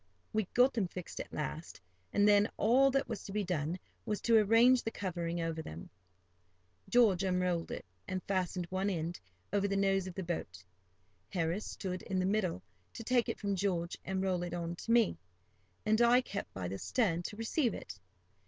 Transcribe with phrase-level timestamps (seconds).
[0.33, 1.79] We got them fixed at last,
[2.11, 5.91] and then all that was to be done was to arrange the covering over them.
[6.89, 9.19] George unrolled it, and fastened one end
[9.53, 10.63] over the nose of the boat.
[11.29, 14.91] Harris stood in the middle to take it from George and roll it on to
[14.91, 15.19] me,
[15.85, 17.99] and I kept by the stern to receive it.